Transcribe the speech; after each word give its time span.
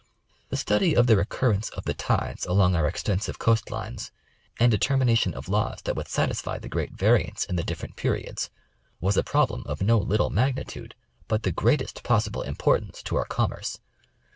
The 0.49 0.57
study 0.57 0.95
of 0.95 1.05
the 1.05 1.15
recurrence 1.15 1.69
of 1.69 1.85
the 1.85 1.93
tides 1.93 2.47
along 2.47 2.75
our 2.75 2.87
extensive 2.87 3.37
Coast 3.37 3.69
lines, 3.69 4.11
and 4.59 4.71
determination 4.71 5.35
of 5.35 5.47
laws 5.47 5.83
that 5.83 5.95
would 5.95 6.07
satisfy 6.07 6.57
the 6.57 6.67
great 6.67 6.93
variance 6.93 7.45
in 7.45 7.55
the 7.55 7.63
different 7.63 7.95
periods, 7.97 8.49
was 8.99 9.15
a 9.15 9.21
problem 9.23 9.61
of 9.67 9.79
no 9.83 9.99
little 9.99 10.31
magnitude 10.31 10.95
but 11.27 11.43
the 11.43 11.51
greatest 11.51 12.01
possible 12.01 12.41
importance 12.41 13.03
to 13.03 13.15
our 13.15 13.25
commerce. 13.25 13.77